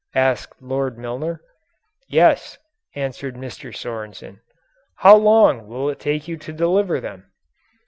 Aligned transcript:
asked 0.17 0.59
Lord 0.63 0.97
Milner. 0.97 1.43
"Yes," 2.09 2.57
answered 2.95 3.35
Mr. 3.35 3.71
Sorensen. 3.71 4.39
"How 4.95 5.15
long 5.15 5.67
will 5.67 5.91
it 5.91 5.99
take 5.99 6.27
you 6.27 6.37
to 6.37 6.51
deliver 6.51 6.99
them?" 6.99 7.31